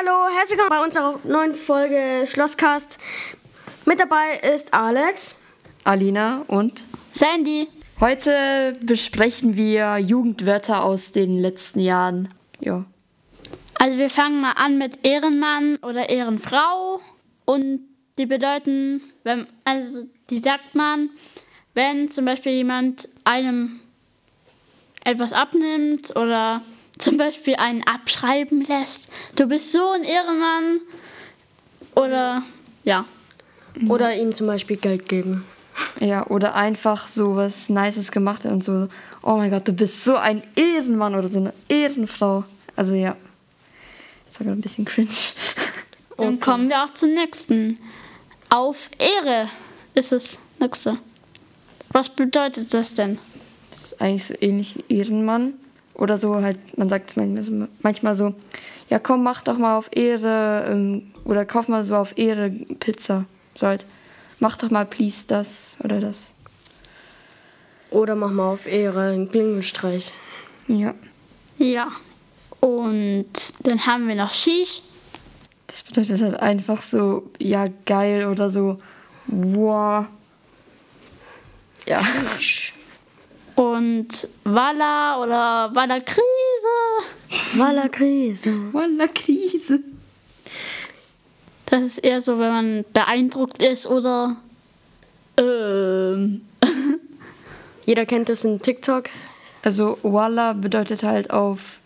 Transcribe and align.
hallo, 0.00 0.34
herzlich 0.34 0.58
willkommen 0.58 0.80
bei 0.80 0.84
unserer 0.84 1.20
neuen 1.24 1.54
Folge 1.54 2.24
Schlosscast. 2.26 2.98
Mit 3.84 4.00
dabei 4.00 4.38
ist 4.54 4.72
Alex. 4.72 5.42
Alina 5.84 6.42
und 6.46 6.84
Sandy. 7.12 7.68
heute 8.00 8.78
besprechen 8.82 9.56
wir 9.56 9.98
Jugendwörter 9.98 10.84
aus 10.84 11.12
den 11.12 11.38
letzten 11.38 11.80
Jahren. 11.80 12.28
Ja. 12.60 12.86
Also 13.78 13.98
wir 13.98 14.08
fangen 14.08 14.40
mal 14.40 14.52
an 14.52 14.78
mit 14.78 15.06
Ehrenmann 15.06 15.76
oder 15.82 16.08
Ehrenfrau 16.08 17.00
und 17.44 17.80
die 18.16 18.26
bedeuten, 18.26 19.02
wenn, 19.24 19.46
also 19.64 20.06
die 20.30 20.38
sagt 20.38 20.74
man, 20.74 21.10
wenn 21.74 22.10
zum 22.10 22.24
Beispiel 22.24 22.52
jemand 22.52 23.08
einem 23.24 23.80
etwas 25.04 25.32
abnimmt 25.32 26.16
oder 26.16 26.62
zum 27.00 27.16
Beispiel 27.16 27.56
einen 27.56 27.82
abschreiben 27.86 28.64
lässt. 28.64 29.08
Du 29.36 29.46
bist 29.46 29.72
so 29.72 29.90
ein 29.90 30.04
Ehrenmann 30.04 30.80
oder 31.94 32.42
ja. 32.84 33.04
Oder 33.88 34.16
ihm 34.16 34.34
zum 34.34 34.46
Beispiel 34.46 34.76
Geld 34.76 35.08
geben. 35.08 35.44
Ja, 36.00 36.26
oder 36.26 36.54
einfach 36.54 37.08
so 37.08 37.36
was 37.36 37.68
Nices 37.68 38.10
gemacht 38.10 38.44
hat 38.44 38.52
und 38.52 38.64
so, 38.64 38.88
oh 39.22 39.36
mein 39.36 39.50
Gott, 39.50 39.66
du 39.66 39.72
bist 39.72 40.04
so 40.04 40.16
ein 40.16 40.42
Ehrenmann 40.56 41.14
oder 41.14 41.28
so 41.28 41.38
eine 41.38 41.52
Ehrenfrau. 41.68 42.44
Also 42.76 42.94
ja. 42.94 43.16
Das 44.26 44.40
war 44.40 44.46
gerade 44.46 44.58
ein 44.58 44.62
bisschen 44.62 44.84
cringe. 44.84 45.10
Dann 46.16 46.40
kommen 46.40 46.68
wir 46.68 46.84
auch 46.84 46.90
zum 46.90 47.14
nächsten. 47.14 47.78
Auf 48.50 48.90
Ehre 48.98 49.48
ist 49.94 50.12
das 50.12 50.38
nächste. 50.58 50.98
Was 51.92 52.10
bedeutet 52.10 52.74
das 52.74 52.94
denn? 52.94 53.18
Das 53.70 53.92
ist 53.92 54.00
eigentlich 54.00 54.26
so 54.26 54.34
ähnlich 54.40 54.76
wie 54.76 54.98
Ehrenmann. 54.98 55.54
Oder 56.00 56.16
so 56.16 56.40
halt, 56.40 56.56
man 56.78 56.88
sagt 56.88 57.10
es 57.10 57.16
manchmal, 57.16 57.68
manchmal 57.82 58.16
so, 58.16 58.34
ja 58.88 58.98
komm, 58.98 59.22
mach 59.22 59.42
doch 59.42 59.58
mal 59.58 59.76
auf 59.76 59.90
Ehre, 59.92 60.64
ähm, 60.66 61.12
oder 61.24 61.44
kauf 61.44 61.68
mal 61.68 61.84
so 61.84 61.94
auf 61.94 62.16
Ehre 62.16 62.48
Pizza. 62.48 63.26
So 63.54 63.66
halt, 63.66 63.84
mach 64.38 64.56
doch 64.56 64.70
mal 64.70 64.86
please 64.86 65.26
das 65.28 65.76
oder 65.84 66.00
das. 66.00 66.32
Oder 67.90 68.16
mach 68.16 68.30
mal 68.30 68.50
auf 68.50 68.66
Ehre 68.66 69.10
einen 69.10 69.30
Klingelstreich. 69.30 70.10
Ja. 70.68 70.94
Ja. 71.58 71.88
Und 72.60 73.30
dann 73.64 73.84
haben 73.84 74.08
wir 74.08 74.14
noch 74.14 74.32
Shish. 74.32 74.80
Das 75.66 75.82
bedeutet 75.82 76.22
halt 76.22 76.40
einfach 76.40 76.80
so, 76.80 77.30
ja, 77.38 77.66
geil 77.84 78.26
oder 78.26 78.50
so, 78.50 78.80
wow. 79.26 80.06
Ja. 81.86 82.00
Und 83.54 84.28
Walla 84.44 85.20
oder 85.22 85.74
Walla 85.74 86.00
Krise. 86.00 87.54
Walla 87.54 87.88
Krise. 87.88 88.72
Walla 88.72 89.06
Krise. 89.08 89.80
Das 91.66 91.82
ist 91.82 91.98
eher 91.98 92.20
so, 92.20 92.38
wenn 92.38 92.50
man 92.50 92.84
beeindruckt 92.92 93.62
ist 93.62 93.86
oder 93.86 94.36
ähm, 95.36 96.42
Jeder 97.86 98.06
kennt 98.06 98.28
das 98.28 98.44
in 98.44 98.60
TikTok. 98.60 99.08
Also 99.62 99.98
Walla 100.02 100.52
bedeutet 100.52 101.02
halt 101.02 101.30
auf 101.30 101.80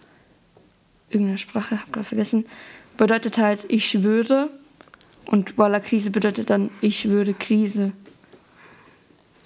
irgendeiner 1.10 1.38
Sprache, 1.38 1.80
hab 1.80 1.92
gerade 1.92 2.06
vergessen, 2.06 2.46
bedeutet 2.96 3.38
halt 3.38 3.64
ich 3.68 3.88
schwöre. 3.88 4.50
Und 5.26 5.56
Walla 5.56 5.80
Krise 5.80 6.10
bedeutet 6.10 6.50
dann 6.50 6.70
ich 6.80 7.00
schwöre 7.00 7.34
Krise. 7.34 7.92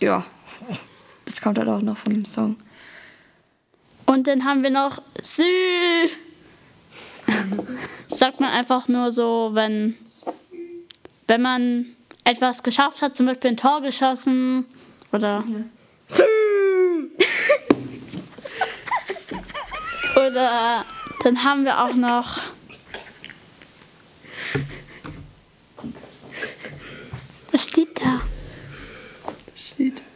Ja. 0.01 0.27
Das 1.29 1.43
kommt 1.43 1.59
halt 1.59 1.69
auch 1.69 1.83
noch 1.83 1.99
von 1.99 2.15
dem 2.15 2.25
Song. 2.25 2.57
Und 4.07 4.27
dann 4.27 4.47
haben 4.47 4.63
wir 4.63 4.71
noch 4.71 5.03
Sü. 5.21 5.43
Sagt 8.09 8.41
man 8.41 8.51
einfach 8.51 8.89
nur 8.89 9.13
so, 9.13 9.51
wenn, 9.53 9.95
wenn 11.27 11.43
man 11.43 11.85
etwas 12.25 12.63
geschafft 12.63 13.03
hat, 13.03 13.15
zum 13.15 13.27
Beispiel 13.27 13.51
ein 13.51 13.59
Tor 13.59 13.83
geschossen 13.83 14.65
oder. 15.13 15.45
oder 20.17 20.87
dann 21.23 21.45
haben 21.45 21.67
wir 21.67 21.85
auch 21.85 21.95
noch. 21.95 22.39
Was 27.53 27.65
steht 27.65 28.01
da? 28.01 28.23
Shit, 29.55 29.77
pick 29.77 29.99
me. 29.99 30.08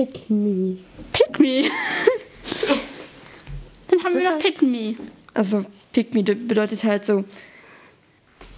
Pick 0.00 0.30
me. 0.30 0.78
Pick 1.12 1.38
me. 1.38 1.64
dann 3.88 4.02
haben 4.02 4.14
Das 4.14 4.22
wir 4.22 4.30
noch 4.30 4.38
Pick 4.38 4.62
me. 4.62 4.96
Also 5.34 5.66
pick 5.92 6.14
me 6.14 6.22
bedeutet 6.22 6.84
halt 6.84 7.04
so, 7.04 7.24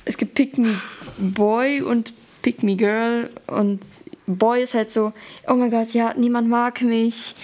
es 0.04 0.16
gibt 0.16 0.34
pick 0.34 0.56
me 0.56 0.80
boy 1.18 1.82
und 1.82 2.12
pick 2.42 2.62
me 2.62 2.76
girl 2.76 3.28
und 3.48 3.80
boy 4.26 4.62
ist 4.62 4.74
halt 4.74 4.92
so, 4.92 5.12
oh 5.48 5.54
mein 5.54 5.70
Gott, 5.70 5.92
ja, 5.92 6.14
niemand 6.14 6.48
mag 6.48 6.80
mich, 6.82 7.34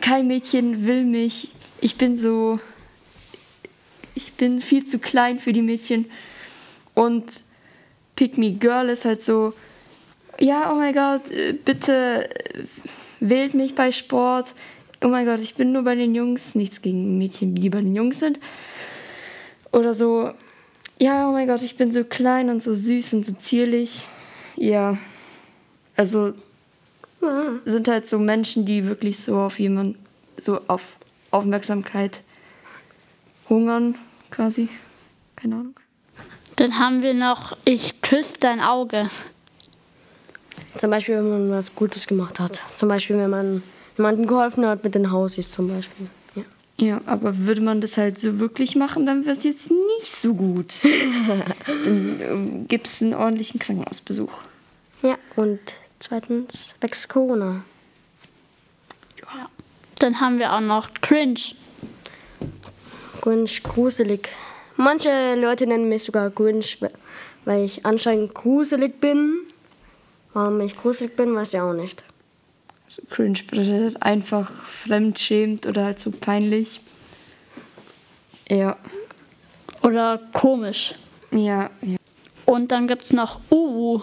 kein 0.00 0.26
Mädchen 0.26 0.86
will 0.86 1.04
mich, 1.04 1.50
ich 1.80 1.96
bin 1.96 2.16
so, 2.16 2.58
ich 4.14 4.32
bin 4.32 4.60
viel 4.60 4.86
zu 4.86 4.98
klein 4.98 5.38
für 5.38 5.52
die 5.52 5.62
Mädchen 5.62 6.06
und 6.94 7.42
pick 8.16 8.36
me 8.36 8.52
girl 8.52 8.88
ist 8.88 9.04
halt 9.04 9.22
so, 9.22 9.54
ja, 10.40 10.72
oh 10.72 10.76
mein 10.76 10.94
Gott, 10.94 11.30
äh, 11.30 11.52
bitte 11.52 12.28
wählt 13.20 13.54
mich 13.54 13.74
bei 13.74 13.92
Sport. 13.92 14.54
Oh 15.02 15.08
mein 15.08 15.26
Gott, 15.26 15.40
ich 15.40 15.54
bin 15.54 15.72
nur 15.72 15.82
bei 15.82 15.94
den 15.94 16.14
Jungs. 16.14 16.54
Nichts 16.54 16.82
gegen 16.82 17.18
Mädchen, 17.18 17.54
die 17.54 17.70
bei 17.70 17.80
den 17.80 17.94
Jungs 17.94 18.18
sind. 18.18 18.38
Oder 19.72 19.94
so, 19.94 20.32
ja, 20.98 21.28
oh 21.28 21.32
mein 21.32 21.46
Gott, 21.46 21.62
ich 21.62 21.76
bin 21.76 21.92
so 21.92 22.04
klein 22.04 22.50
und 22.50 22.62
so 22.62 22.74
süß 22.74 23.12
und 23.14 23.26
so 23.26 23.32
zierlich. 23.34 24.06
Ja, 24.56 24.98
also 25.96 26.34
sind 27.64 27.88
halt 27.88 28.08
so 28.08 28.18
Menschen, 28.18 28.64
die 28.64 28.86
wirklich 28.86 29.18
so 29.18 29.38
auf 29.38 29.58
jemanden, 29.58 29.98
so 30.36 30.60
auf 30.68 30.82
Aufmerksamkeit 31.30 32.22
hungern, 33.48 33.96
quasi. 34.30 34.68
Keine 35.36 35.56
Ahnung. 35.56 35.74
Dann 36.56 36.78
haben 36.78 37.02
wir 37.02 37.14
noch 37.14 37.56
Ich 37.64 38.02
küsse 38.02 38.38
dein 38.40 38.60
Auge. 38.60 39.10
Zum 40.76 40.90
Beispiel, 40.90 41.16
wenn 41.16 41.30
man 41.30 41.50
was 41.50 41.74
Gutes 41.74 42.06
gemacht 42.06 42.38
hat. 42.40 42.62
Zum 42.74 42.88
Beispiel, 42.88 43.16
wenn 43.16 43.30
man 43.30 43.62
jemandem 43.96 44.26
geholfen 44.26 44.66
hat 44.66 44.84
mit 44.84 44.94
den 44.94 45.10
Hausis 45.10 45.50
zum 45.50 45.68
Beispiel. 45.68 46.06
Ja. 46.34 46.42
Ja, 46.78 47.00
aber 47.06 47.36
würde 47.38 47.60
man 47.60 47.80
das 47.80 47.96
halt 47.96 48.20
so 48.20 48.38
wirklich 48.38 48.76
machen, 48.76 49.06
dann 49.06 49.24
wäre 49.24 49.36
es 49.36 49.44
jetzt 49.44 49.70
nicht 49.70 50.14
so 50.14 50.34
gut. 50.34 50.74
dann 51.84 52.20
ähm, 52.20 52.68
gibt 52.68 52.86
es 52.86 53.02
einen 53.02 53.14
ordentlichen 53.14 53.58
Krankenhausbesuch. 53.58 54.32
ja. 55.02 55.16
Und 55.36 55.60
zweitens 55.98 56.74
wächst 56.80 57.08
Corona. 57.08 57.62
Dann 59.98 60.20
haben 60.20 60.38
wir 60.38 60.52
auch 60.52 60.60
noch 60.60 60.94
Cringe. 61.00 61.40
Grinch 63.20 63.62
gruselig. 63.64 64.28
Manche 64.76 65.34
Leute 65.34 65.66
nennen 65.66 65.88
mich 65.88 66.04
sogar 66.04 66.30
Grinch, 66.30 66.78
weil 67.44 67.64
ich 67.64 67.84
anscheinend 67.84 68.32
gruselig 68.32 69.00
bin. 69.00 69.40
Warum 70.34 70.60
ich 70.60 70.76
gruselig 70.76 71.16
bin, 71.16 71.34
weiß 71.34 71.54
ich 71.54 71.60
auch 71.60 71.72
nicht. 71.72 72.02
Also 72.86 73.02
cringe 73.10 73.40
bedeutet 73.48 74.02
einfach 74.02 74.50
fremdschämt 74.64 75.66
oder 75.66 75.84
halt 75.84 75.98
so 75.98 76.10
peinlich. 76.10 76.80
Ja, 78.48 78.76
Oder 79.82 80.20
komisch. 80.32 80.94
ja, 81.30 81.68
ja. 81.82 81.96
Und 82.46 82.72
dann 82.72 82.88
gibt 82.88 83.02
es 83.02 83.12
noch 83.12 83.40
Uwu. 83.50 84.00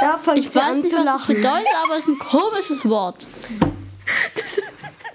Da 0.00 0.16
fängt 0.16 0.38
Ich 0.38 0.54
weiß 0.54 0.82
nicht, 0.82 0.94
was 0.94 1.04
das 1.04 1.26
bedeutet, 1.26 1.66
aber 1.84 1.94
es 1.98 2.04
ist 2.04 2.08
ein 2.08 2.18
komisches 2.18 2.88
Wort. 2.88 3.26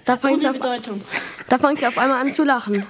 Da 0.04 0.16
fängt 0.16 0.42
sie 0.42 0.46
Ohne 0.46 0.56
auf, 0.56 0.62
Bedeutung. 0.62 1.00
da 1.48 1.58
fängt 1.58 1.80
sie 1.80 1.86
auf 1.88 1.98
einmal 1.98 2.20
an 2.20 2.32
zu 2.32 2.44
lachen. 2.44 2.86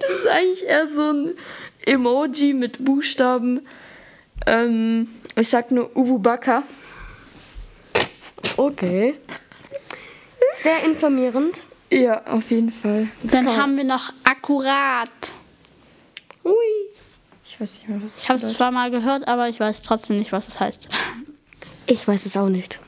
Das 0.00 0.10
ist 0.10 0.22
eigentlich 0.34 0.64
eher 0.64 0.88
so 0.88 1.12
ein 1.12 1.34
Emoji 1.86 2.52
mit 2.52 2.84
Buchstaben. 2.84 3.66
Ähm, 4.46 5.08
ich 5.36 5.48
sag 5.48 5.70
nur 5.70 5.96
Uwubaka. 5.96 6.64
Okay. 8.56 9.14
Sehr 10.58 10.84
informierend. 10.84 11.56
Ja, 11.90 12.26
auf 12.26 12.50
jeden 12.50 12.72
Fall. 12.72 13.08
Dann 13.22 13.46
haben 13.48 13.76
wir 13.76 13.84
noch 13.84 14.12
akkurat. 14.24 15.08
Ui. 16.44 16.52
Ich 17.46 17.60
weiß 17.60 17.74
nicht 17.74 17.88
mehr, 17.88 18.02
was 18.02 18.18
Ich 18.18 18.28
habe 18.28 18.38
es 18.38 18.52
zwar 18.54 18.72
mal 18.72 18.90
gehört, 18.90 19.28
aber 19.28 19.48
ich 19.48 19.60
weiß 19.60 19.82
trotzdem 19.82 20.18
nicht, 20.18 20.32
was 20.32 20.48
es 20.48 20.58
heißt. 20.58 20.88
Ich 21.86 22.06
weiß 22.06 22.26
es 22.26 22.36
auch 22.36 22.48
nicht. 22.48 22.80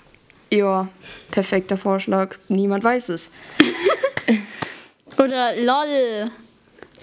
Ja, 0.51 0.89
perfekter 1.31 1.77
Vorschlag. 1.77 2.37
Niemand 2.49 2.83
weiß 2.83 3.11
es. 3.11 3.31
Oder 5.19 5.55
lol. 5.57 6.31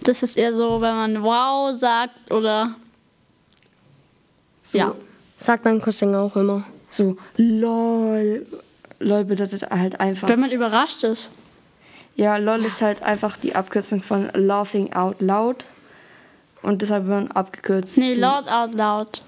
Das 0.03 0.23
ist 0.23 0.37
eher 0.37 0.53
so, 0.53 0.81
wenn 0.81 0.95
man 0.95 1.23
wow 1.23 1.73
sagt 1.75 2.31
oder. 2.31 2.75
Ja. 4.71 4.95
Sagt 5.37 5.65
mein 5.65 5.81
Cousin 5.81 6.15
auch 6.15 6.35
immer. 6.35 6.65
So, 6.89 7.17
lol. 7.37 8.45
LOL 8.99 9.25
bedeutet 9.25 9.69
halt 9.69 9.99
einfach. 9.99 10.27
Wenn 10.27 10.39
man 10.39 10.51
überrascht 10.51 11.03
ist. 11.03 11.31
Ja, 12.15 12.37
LOL 12.37 12.63
ist 12.65 12.81
halt 12.81 13.01
einfach 13.01 13.37
die 13.37 13.55
Abkürzung 13.55 14.01
von 14.01 14.29
Laughing 14.33 14.93
Out 14.93 15.21
Loud. 15.21 15.65
Und 16.61 16.81
deshalb 16.81 17.07
wird 17.07 17.23
man 17.23 17.31
abgekürzt. 17.31 17.97
Nee, 17.97 18.13
laut, 18.15 18.47
out, 18.47 18.73
laut. 18.73 19.21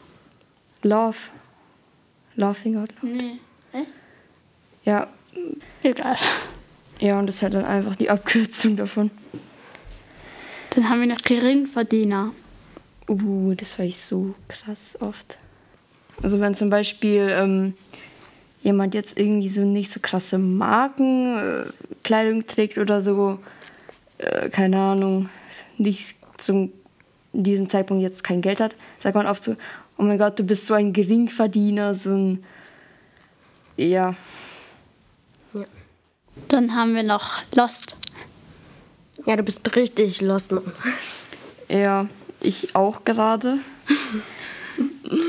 Love. 0.83 1.17
Laughing 2.35 2.77
Out 2.77 2.89
Loud. 3.01 3.11
Nee. 3.13 3.39
Echt? 3.73 3.91
Ja, 4.85 5.07
Egal. 5.83 6.17
ja, 6.99 7.19
und 7.19 7.27
das 7.27 7.35
ist 7.35 7.41
halt 7.41 7.55
dann 7.55 7.65
einfach 7.65 7.95
die 7.95 8.09
Abkürzung 8.09 8.77
davon. 8.77 9.11
Dann 10.75 10.89
haben 10.89 10.99
wir 10.99 11.07
noch 11.07 11.21
Geringverdiener. 11.21 12.33
Uh, 13.07 13.53
das 13.55 13.79
war 13.79 13.85
ich 13.85 14.03
so 14.03 14.35
krass 14.47 14.97
oft. 15.01 15.37
Also 16.21 16.39
wenn 16.39 16.55
zum 16.55 16.69
Beispiel 16.69 17.27
ähm, 17.31 17.73
jemand 18.61 18.93
jetzt 18.93 19.17
irgendwie 19.17 19.49
so 19.49 19.61
nicht 19.61 19.91
so 19.91 19.99
krasse 20.01 20.37
Markenkleidung 20.37 22.41
äh, 22.41 22.43
trägt 22.43 22.77
oder 22.77 23.01
so, 23.01 23.39
äh, 24.17 24.49
keine 24.49 24.79
Ahnung, 24.79 25.29
nicht 25.77 26.15
zum 26.37 26.71
in 27.33 27.43
diesem 27.43 27.67
Zeitpunkt 27.67 28.01
jetzt 28.01 28.23
kein 28.23 28.41
Geld 28.41 28.61
hat, 28.61 28.77
sagt 29.03 29.13
man 29.13 29.27
oft 29.27 29.43
so, 29.43 29.57
oh 29.97 30.03
mein 30.03 30.17
Gott, 30.17 30.39
du 30.39 30.43
bist 30.43 30.67
so 30.67 30.73
ein 30.73 30.93
Geringverdiener, 30.93 31.93
so 31.93 32.11
ein 32.11 32.45
ja, 33.77 34.15
Dann 36.47 36.75
haben 36.75 36.95
wir 36.95 37.03
noch 37.03 37.43
Lost. 37.55 37.97
Ja, 39.25 39.35
du 39.35 39.43
bist 39.43 39.75
richtig 39.75 40.21
lost, 40.21 40.51
Mann. 40.51 40.71
Ja, 41.67 42.07
ich 42.41 42.75
auch 42.75 43.03
gerade. 43.03 43.57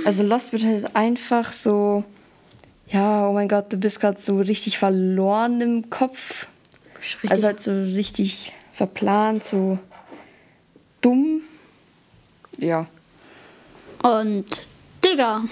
Also 0.04 0.22
Lost 0.22 0.52
wird 0.52 0.64
halt 0.64 0.94
einfach 0.94 1.52
so, 1.52 2.04
ja, 2.88 3.28
oh 3.28 3.32
mein 3.32 3.48
Gott, 3.48 3.72
du 3.72 3.76
bist 3.76 4.00
gerade 4.00 4.20
so 4.20 4.38
richtig 4.38 4.78
verloren 4.78 5.60
im 5.60 5.90
Kopf. 5.90 6.46
Richtig. 6.98 7.30
Also 7.30 7.46
halt 7.46 7.60
so 7.60 7.70
richtig 7.70 8.52
verplant, 8.74 9.44
so 9.44 9.78
dumm. 11.00 11.42
Ja. 12.58 12.86
Und 14.02 14.62
Digger. 15.04 15.42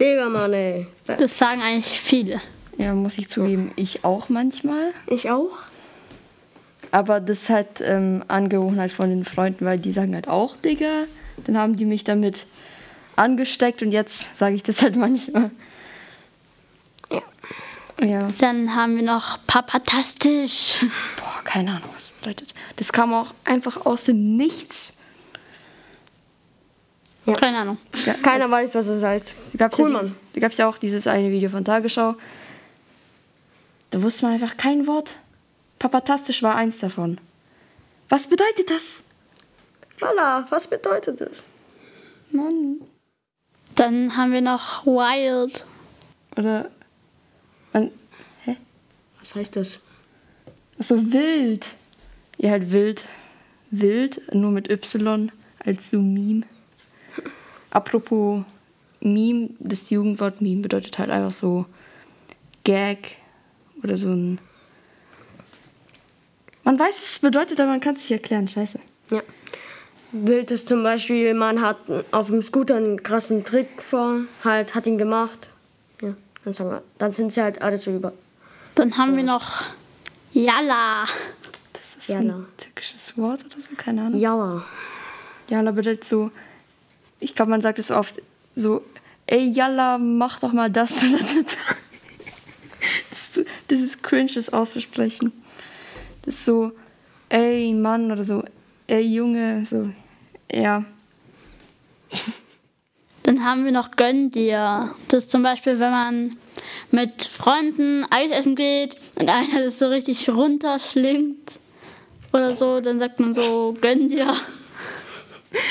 Digga, 0.00 0.28
Mann, 0.28 0.52
ey. 0.52 0.86
Das 1.06 1.36
sagen 1.36 1.62
eigentlich 1.62 2.00
viele. 2.00 2.40
Ja, 2.78 2.94
muss 2.94 3.16
ich 3.18 3.28
zugeben, 3.28 3.72
ich 3.76 4.04
auch 4.04 4.28
manchmal. 4.28 4.92
Ich 5.06 5.30
auch? 5.30 5.58
Aber 6.96 7.20
das 7.20 7.42
ist 7.42 7.48
halt 7.50 7.80
ähm, 7.82 8.24
Angewohnheit 8.26 8.90
von 8.90 9.10
den 9.10 9.26
Freunden, 9.26 9.66
weil 9.66 9.78
die 9.78 9.92
sagen 9.92 10.14
halt 10.14 10.28
auch 10.28 10.56
Digga. 10.56 11.04
Dann 11.44 11.58
haben 11.58 11.76
die 11.76 11.84
mich 11.84 12.04
damit 12.04 12.46
angesteckt 13.16 13.82
und 13.82 13.92
jetzt 13.92 14.34
sage 14.34 14.54
ich 14.54 14.62
das 14.62 14.80
halt 14.80 14.96
manchmal. 15.06 15.50
Ja. 17.10 17.22
Ja. 18.02 18.28
Dann 18.38 18.74
haben 18.74 18.96
wir 18.96 19.02
noch 19.02 19.38
Papatastisch. 19.46 20.78
Boah, 21.18 21.42
keine 21.44 21.72
Ahnung, 21.72 21.90
was 21.94 22.06
das 22.08 22.12
bedeutet. 22.12 22.54
Das 22.76 22.90
kam 22.94 23.12
auch 23.12 23.34
einfach 23.44 23.84
aus 23.84 24.04
dem 24.04 24.38
Nichts. 24.38 24.94
Keine 27.40 27.58
Ahnung. 27.58 27.76
Keiner 28.22 28.50
weiß, 28.50 28.74
was 28.74 28.86
es 28.86 29.02
heißt. 29.02 29.32
Da 29.52 29.68
Cool, 29.76 29.90
ja, 29.90 29.96
Mann. 29.98 30.14
die- 30.30 30.34
da 30.34 30.40
gab 30.46 30.52
es 30.52 30.58
ja 30.58 30.66
auch 30.66 30.78
dieses 30.78 31.06
eine 31.06 31.30
Video 31.30 31.50
von 31.50 31.62
Tagesschau. 31.62 32.14
Da 33.90 34.02
wusste 34.02 34.24
man 34.24 34.32
einfach 34.34 34.56
kein 34.56 34.86
Wort. 34.86 35.16
Papatastisch 35.78 36.42
war 36.42 36.54
eins 36.54 36.78
davon. 36.78 37.18
Was 38.08 38.26
bedeutet 38.26 38.70
das? 38.70 39.04
Voila, 39.98 40.46
was 40.50 40.66
bedeutet 40.66 41.20
das? 41.20 41.44
Mann. 42.30 42.80
Dann 43.74 44.16
haben 44.16 44.32
wir 44.32 44.40
noch 44.40 44.86
Wild. 44.86 45.64
Oder. 46.36 46.70
Man, 47.72 47.90
hä? 48.44 48.56
Was 49.20 49.34
heißt 49.34 49.56
das? 49.56 49.80
Ach 50.78 50.84
so 50.84 51.12
wild. 51.12 51.68
Ja, 52.38 52.50
halt 52.50 52.70
wild. 52.72 53.04
Wild, 53.70 54.34
nur 54.34 54.50
mit 54.50 54.70
Y 54.70 55.30
als 55.58 55.90
so 55.90 56.00
Meme. 56.00 56.42
Apropos 57.70 58.44
Meme, 59.00 59.50
das 59.58 59.90
Jugendwort 59.90 60.40
Meme 60.40 60.62
bedeutet 60.62 60.98
halt 60.98 61.10
einfach 61.10 61.32
so 61.32 61.66
Gag 62.64 63.16
oder 63.82 63.96
so 63.96 64.08
ein. 64.08 64.38
Man 66.66 66.80
weiß, 66.80 66.98
was 67.00 67.10
es 67.12 67.18
bedeutet, 67.20 67.60
aber 67.60 67.70
man 67.70 67.80
kann 67.80 67.94
es 67.94 68.02
nicht 68.02 68.10
erklären. 68.10 68.48
Scheiße. 68.48 68.80
Ja. 69.12 69.22
Wild 70.10 70.50
ist 70.50 70.68
zum 70.68 70.82
Beispiel, 70.82 71.32
man 71.32 71.62
hat 71.62 71.76
auf 72.10 72.26
dem 72.26 72.42
Scooter 72.42 72.74
einen 72.74 73.04
krassen 73.04 73.44
Trick 73.44 73.80
vor, 73.80 74.22
halt, 74.42 74.74
hat 74.74 74.84
ihn 74.88 74.98
gemacht. 74.98 75.46
Ja, 76.02 76.14
dann 76.44 76.54
sagen 76.54 76.70
wir, 76.70 76.82
dann 76.98 77.12
sind 77.12 77.32
sie 77.32 77.40
halt 77.40 77.62
alles 77.62 77.82
so 77.82 77.92
über. 77.92 78.12
Dann 78.74 78.98
haben 78.98 79.16
wir 79.16 79.22
noch 79.22 79.62
Yalla. 80.32 81.04
Das 81.72 81.94
ist 81.94 82.08
Jalla. 82.08 82.34
ein 82.34 82.46
türkisches 82.58 83.16
Wort 83.16 83.44
oder 83.46 83.60
so, 83.60 83.68
keine 83.76 84.02
Ahnung. 84.02 84.18
Jauer. 84.18 84.64
Jalla 85.46 85.70
bedeutet 85.70 86.02
so, 86.02 86.32
ich 87.20 87.36
glaube, 87.36 87.52
man 87.52 87.60
sagt 87.60 87.78
es 87.78 87.92
oft 87.92 88.20
so, 88.56 88.84
ey 89.28 89.48
Jalla, 89.48 89.98
mach 89.98 90.40
doch 90.40 90.52
mal 90.52 90.68
das 90.68 90.96
oder 91.04 91.18
das. 93.10 93.44
Das 93.68 93.80
ist 93.80 94.02
cringe, 94.02 94.32
das 94.34 94.52
auszusprechen. 94.52 95.32
Das 96.26 96.34
ist 96.34 96.44
so, 96.44 96.72
ey 97.28 97.72
Mann 97.72 98.10
oder 98.10 98.24
so, 98.24 98.42
ey 98.88 99.02
Junge, 99.02 99.64
so, 99.64 99.88
ja. 100.52 100.84
Dann 103.22 103.44
haben 103.44 103.64
wir 103.64 103.72
noch 103.72 103.92
Gönn 103.92 104.30
dir. 104.30 104.94
Das 105.08 105.24
ist 105.24 105.30
zum 105.30 105.42
Beispiel, 105.42 105.78
wenn 105.78 105.90
man 105.90 106.36
mit 106.90 107.24
Freunden 107.24 108.04
Eis 108.10 108.30
essen 108.30 108.54
geht 108.54 108.96
und 109.16 109.28
einer 109.28 109.64
das 109.64 109.78
so 109.78 109.88
richtig 109.88 110.28
runterschlingt 110.28 111.60
oder 112.32 112.54
so, 112.54 112.80
dann 112.80 112.98
sagt 112.98 113.18
man 113.20 113.32
so 113.32 113.76
Gönn 113.80 114.08
dir. 114.08 114.34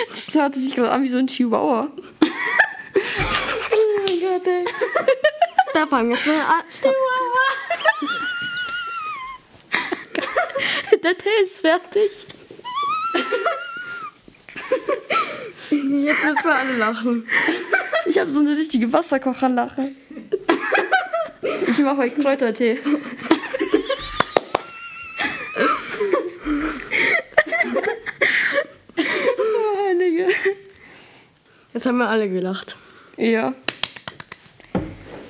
Das 0.09 0.33
hört 0.33 0.55
sich 0.55 0.73
gerade 0.73 0.89
an 0.89 1.03
wie 1.03 1.09
so 1.09 1.17
ein 1.17 1.27
Chihuahua. 1.27 1.89
Oh 2.97 4.07
mein 4.07 4.19
Gott, 4.19 4.47
ey. 4.47 4.65
da 5.73 5.85
fangen 5.85 6.11
jetzt 6.11 6.25
mal 6.25 6.39
an. 6.39 6.63
Der 11.05 11.15
Tee 11.15 11.29
ist 11.43 11.57
fertig. 11.57 12.25
Jetzt 15.69 16.25
müssen 16.25 16.43
wir 16.43 16.55
alle 16.55 16.77
lachen. 16.77 17.27
Ich 18.07 18.17
habe 18.17 18.31
so 18.31 18.39
eine 18.39 18.57
richtige 18.57 18.91
Wasserkocherlache. 18.91 19.91
Ich 21.67 21.77
mache 21.77 21.99
euch 21.99 22.15
Kräutertee. 22.15 22.79
oh, 28.97 29.85
Heilige. 29.85 30.29
Jetzt 31.75 31.85
haben 31.85 31.99
wir 31.99 32.09
alle 32.09 32.27
gelacht. 32.27 32.77
Ja. 33.17 33.53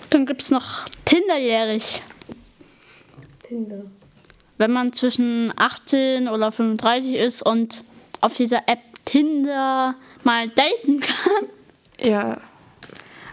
Dann 0.09 0.25
gibt 0.25 0.41
es 0.41 0.51
noch 0.51 0.85
Tinderjährig. 1.03 2.01
Tinder. 3.43 3.83
Wenn 4.57 4.71
man 4.71 4.93
zwischen 4.93 5.53
18 5.55 6.27
oder 6.27 6.51
35 6.51 7.15
ist 7.15 7.41
und 7.41 7.83
auf 8.21 8.33
dieser 8.33 8.67
App 8.67 8.79
Tinder 9.05 9.95
mal 10.23 10.49
daten 10.49 10.99
kann. 10.99 11.49
Ja. 12.01 12.37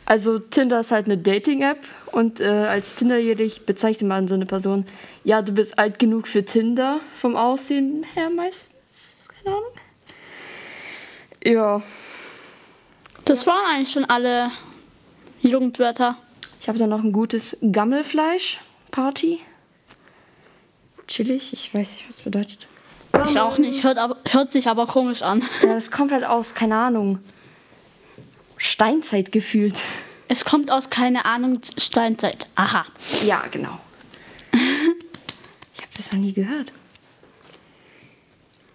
Also 0.04 0.38
Tinder 0.38 0.80
ist 0.80 0.90
halt 0.90 1.06
eine 1.06 1.16
Dating-App 1.16 1.78
und 2.10 2.40
äh, 2.40 2.46
als 2.46 2.96
Tinderjährig 2.96 3.64
bezeichnet 3.66 4.08
man 4.08 4.28
so 4.28 4.34
eine 4.34 4.46
Person, 4.46 4.84
ja, 5.24 5.42
du 5.42 5.52
bist 5.52 5.78
alt 5.78 5.98
genug 5.98 6.28
für 6.28 6.44
Tinder, 6.44 7.00
vom 7.18 7.36
Aussehen 7.36 8.04
her 8.14 8.28
meistens. 8.28 9.28
Keine 9.28 9.56
Ahnung. 9.56 9.70
Ja. 11.44 11.82
Das 13.24 13.46
waren 13.46 13.64
eigentlich 13.72 13.92
schon 13.92 14.04
alle 14.04 14.50
Jugendwörter. 15.40 16.18
Ich 16.60 16.68
habe 16.68 16.78
da 16.78 16.86
noch 16.86 17.02
ein 17.02 17.12
gutes 17.12 17.56
Gammelfleisch-Party. 17.62 19.40
Chillig, 21.12 21.52
ich 21.52 21.74
weiß 21.74 21.90
nicht, 21.92 22.08
was 22.08 22.16
das 22.16 22.24
bedeutet. 22.24 22.66
Ich 23.28 23.38
auch 23.38 23.58
nicht, 23.58 23.84
hört, 23.84 23.98
aber, 23.98 24.16
hört 24.30 24.50
sich 24.50 24.68
aber 24.68 24.86
komisch 24.86 25.20
an. 25.20 25.42
Ja, 25.62 25.74
das 25.74 25.90
kommt 25.90 26.10
halt 26.10 26.24
aus, 26.24 26.54
keine 26.54 26.74
Ahnung, 26.76 27.18
Steinzeit 28.56 29.30
gefühlt. 29.30 29.76
Es 30.28 30.46
kommt 30.46 30.70
aus, 30.70 30.88
keine 30.88 31.26
Ahnung, 31.26 31.60
Steinzeit. 31.76 32.46
Aha. 32.54 32.86
Ja, 33.26 33.44
genau. 33.50 33.78
Ich 34.54 35.82
habe 35.82 35.92
das 35.98 36.12
noch 36.12 36.18
nie 36.18 36.32
gehört. 36.32 36.72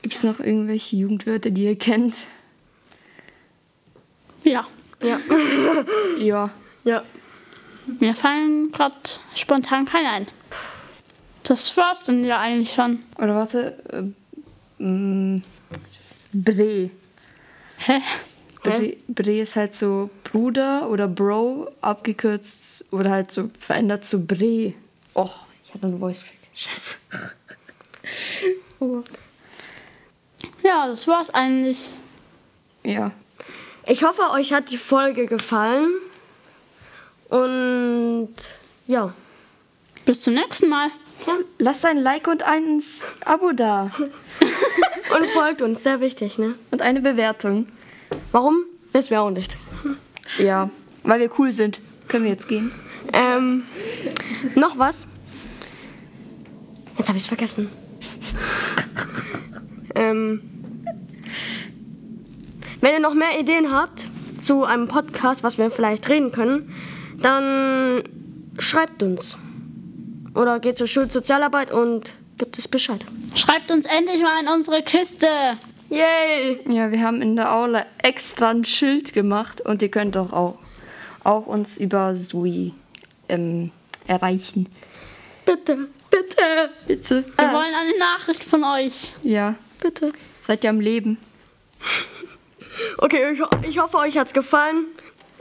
Gibt 0.03 0.13
es 0.13 0.21
noch 0.21 0.39
irgendwelche 0.39 0.95
Jugendwörter, 0.95 1.49
die 1.49 1.63
ihr 1.63 1.75
kennt? 1.75 2.17
Ja. 4.43 4.67
Ja. 5.01 5.19
Ja. 6.19 6.51
Ja. 6.83 7.03
Mir 7.99 8.13
fallen 8.13 8.71
gerade 8.71 8.95
spontan 9.33 9.85
keine 9.85 10.09
ein. 10.09 10.27
Das 11.47 11.77
war's 11.77 12.03
dann 12.03 12.25
ja 12.25 12.39
eigentlich 12.39 12.73
schon. 12.73 13.03
Oder 13.17 13.35
warte. 13.35 14.13
Äh, 14.79 14.83
mh, 14.83 15.41
Bre. 16.33 16.89
Hä? 17.77 18.01
Bre. 18.63 18.97
Bre 19.07 19.39
ist 19.39 19.55
halt 19.55 19.73
so 19.73 20.09
Bruder 20.25 20.89
oder 20.89 21.07
Bro 21.07 21.71
abgekürzt 21.79 22.83
oder 22.91 23.11
halt 23.11 23.31
so 23.31 23.49
verändert 23.61 24.03
zu 24.03 24.25
Bre. 24.25 24.73
Oh, 25.13 25.29
ich 25.63 25.73
hatte 25.73 25.87
einen 25.87 25.99
Voice 25.99 26.19
Track. 26.19 26.33
Scheiße. 26.53 26.97
oh. 28.81 29.03
Ja, 30.63 30.87
das 30.87 31.07
war's 31.07 31.29
eigentlich. 31.29 31.91
Ja. 32.83 33.11
Ich 33.85 34.03
hoffe, 34.03 34.21
euch 34.33 34.51
hat 34.51 34.69
die 34.69 34.77
Folge 34.77 35.27
gefallen. 35.27 35.93
Und 37.29 38.35
ja. 38.85 39.13
Bis 40.03 40.19
zum 40.19 40.33
nächsten 40.33 40.67
Mal. 40.67 40.89
Lasst 41.59 41.85
ein 41.85 41.97
Like 41.97 42.27
und 42.27 42.43
ein 42.43 42.81
Abo 43.25 43.51
da. 43.51 43.91
Und 45.09 45.25
folgt 45.29 45.61
uns, 45.61 45.83
sehr 45.83 46.01
wichtig, 46.01 46.37
ne? 46.37 46.55
Und 46.69 46.81
eine 46.81 46.99
Bewertung. 46.99 47.67
Warum? 48.31 48.65
Wissen 48.91 49.11
wir 49.11 49.21
auch 49.21 49.29
nicht. 49.29 49.55
Ja, 50.37 50.69
weil 51.03 51.19
wir 51.19 51.29
cool 51.39 51.53
sind. 51.53 51.81
Können 52.07 52.25
wir 52.25 52.31
jetzt 52.31 52.47
gehen? 52.47 52.71
Ähm, 53.13 53.63
noch 54.55 54.77
was? 54.77 55.07
Jetzt 56.97 57.07
habe 57.07 57.17
ich 57.17 57.23
es 57.23 57.27
vergessen. 57.27 57.69
ähm, 59.95 60.41
wenn 62.81 62.93
ihr 62.93 62.99
noch 62.99 63.13
mehr 63.13 63.39
Ideen 63.39 63.71
habt 63.71 64.07
zu 64.39 64.63
einem 64.63 64.87
Podcast, 64.87 65.43
was 65.43 65.57
wir 65.57 65.71
vielleicht 65.71 66.09
reden 66.09 66.31
können, 66.31 66.73
dann 67.17 68.03
schreibt 68.59 69.01
uns. 69.03 69.37
Oder 70.37 70.59
geht 70.59 70.77
zur 70.77 70.87
Schulsozialarbeit 70.87 71.71
und 71.71 72.13
gibt 72.37 72.59
es 72.59 72.67
Bescheid. 72.67 73.03
Schreibt 73.35 73.71
uns 73.71 73.87
endlich 73.87 74.21
mal 74.21 74.39
in 74.41 74.47
unsere 74.47 74.83
Kiste. 74.83 75.27
Yay! 75.89 76.59
Ja, 76.67 76.91
wir 76.91 77.01
haben 77.01 77.23
in 77.23 77.35
der 77.35 77.51
Aula 77.51 77.87
extra 78.03 78.51
ein 78.51 78.63
Schild 78.63 79.13
gemacht 79.13 79.61
und 79.61 79.81
ihr 79.81 79.89
könnt 79.89 80.15
doch 80.15 80.31
auch, 80.31 80.59
auch 81.23 81.47
uns 81.47 81.77
über 81.77 82.15
Sui 82.15 82.73
ähm, 83.29 83.71
erreichen. 84.05 84.67
Bitte, 85.43 85.87
bitte, 86.11 86.69
Bitte. 86.85 87.25
Wir 87.35 87.47
wollen 87.47 87.73
eine 87.73 87.97
Nachricht 87.97 88.43
von 88.43 88.63
euch. 88.63 89.11
Ja, 89.23 89.55
bitte. 89.81 90.11
seid 90.45 90.63
ihr 90.63 90.69
am 90.69 90.79
Leben. 90.79 91.17
Okay, 92.99 93.33
ich, 93.33 93.69
ich 93.69 93.79
hoffe, 93.79 93.97
euch 93.97 94.17
hat's 94.17 94.33
gefallen. 94.33 94.85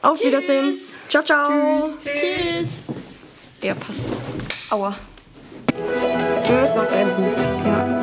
Auf 0.00 0.22
Wiedersehen. 0.22 0.74
Ciao, 1.08 1.22
ciao. 1.22 1.90
Tschüss. 2.02 2.68
Ja, 3.62 3.74
passt. 3.74 4.04
Aua. 4.70 4.96
Wir 6.46 6.60
müssen 6.60 6.76
noch 6.76 6.86
beenden. 6.86 7.24
Ja. 7.64 7.95